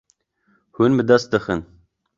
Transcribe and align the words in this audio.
Hûn 0.75 0.91
bi 0.97 1.03
dest 1.09 1.29
dixin. 1.31 1.61